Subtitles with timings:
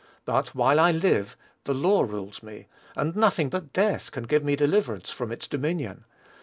[0.25, 2.65] But while I live, the law rules me;
[2.95, 6.05] and nothing but death can give me deliverance from its dominion.